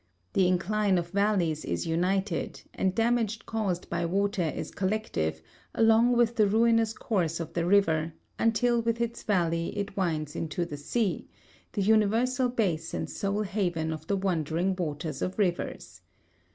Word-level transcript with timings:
The 0.33 0.47
incline 0.47 0.97
of 0.97 1.11
valleys 1.11 1.63
is 1.63 1.85
united, 1.85 2.63
and 2.73 2.95
damage 2.95 3.45
caused 3.45 3.87
by 3.87 4.03
water 4.03 4.41
is 4.49 4.71
collective, 4.71 5.43
along 5.75 6.17
with 6.17 6.35
the 6.37 6.47
ruinous 6.47 6.91
course 6.91 7.39
of 7.39 7.53
the 7.53 7.67
river, 7.67 8.11
until 8.39 8.81
with 8.81 8.99
its 8.99 9.21
valley 9.21 9.77
it 9.77 9.95
winds 9.95 10.35
into 10.35 10.65
the 10.65 10.77
sea, 10.77 11.27
the 11.73 11.83
universal 11.83 12.49
base 12.49 12.95
and 12.95 13.07
sole 13.07 13.43
haven 13.43 13.93
of 13.93 14.07
the 14.07 14.17
wandering 14.17 14.75
waters 14.75 15.21
of 15.21 15.37
rivers. 15.37 16.01